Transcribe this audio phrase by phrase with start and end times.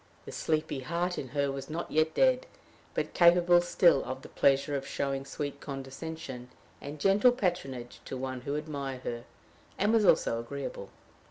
[0.25, 2.47] The sleepy heart in her was not yet dead,
[2.95, 6.49] but capable still of the pleasure of showing sweet condescension
[6.81, 9.25] and gentle patronage to one who admired her,
[9.77, 10.89] and was herself agreeable.